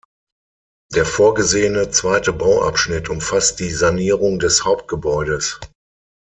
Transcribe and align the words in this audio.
Der 0.95 1.05
vorgesehene 1.05 1.91
zweite 1.91 2.33
Bauabschnitt 2.33 3.07
umfasst 3.07 3.59
die 3.59 3.69
Sanierung 3.69 4.39
des 4.39 4.65
Hauptgebäudes. 4.65 5.59